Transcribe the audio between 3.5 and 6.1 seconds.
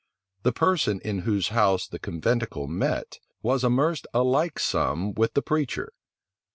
amerced a like sum with the preacher.